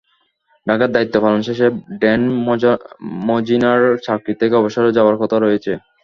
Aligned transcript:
ঢাকায় 0.67 0.91
দায়িত্ব 0.95 1.15
পালন 1.23 1.41
শেষে 1.47 1.67
ড্যান 2.01 2.21
মজীনার 3.27 3.81
চাকরি 4.05 4.33
থেকে 4.41 4.53
অবসরে 4.57 4.89
যাওয়ার 4.97 5.15
কথা 5.21 5.37
রয়েছে। 5.39 5.71